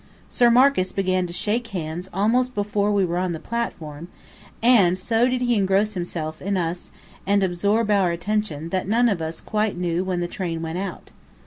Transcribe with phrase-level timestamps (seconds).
[0.27, 4.07] Sir Marcus began to shake hands almost before we were on the platform;
[4.59, 6.89] and so did he engross himself in us
[7.27, 11.11] and absorb our attention that none of us quite knew when the train went out.